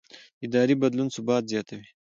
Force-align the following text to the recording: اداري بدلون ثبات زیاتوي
اداري 0.45 0.75
بدلون 0.81 1.07
ثبات 1.15 1.43
زیاتوي 1.51 1.87